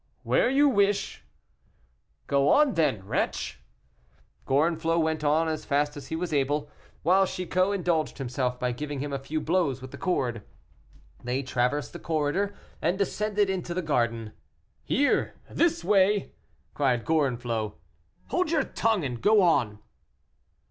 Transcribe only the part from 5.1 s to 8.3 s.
on as fast as he was able, while Chicot indulged